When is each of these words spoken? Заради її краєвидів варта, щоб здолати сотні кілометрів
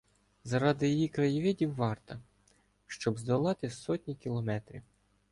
Заради 0.43 0.87
її 0.89 1.07
краєвидів 1.07 1.75
варта, 1.75 2.19
щоб 2.87 3.19
здолати 3.19 3.69
сотні 3.69 4.15
кілометрів 4.15 4.81